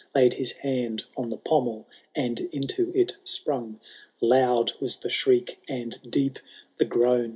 Laid 0.15 0.33
his 0.33 0.53
hand 0.53 1.03
on 1.15 1.29
the 1.29 1.37
pommel, 1.37 1.87
and 2.15 2.39
into 2.51 2.91
it 2.95 3.17
q>rung. 3.23 3.79
Loud 4.19 4.71
was 4.81 4.95
the 4.95 5.09
shriek, 5.09 5.59
and 5.67 5.99
deep 6.09 6.39
the 6.77 6.85
groan. 6.85 7.29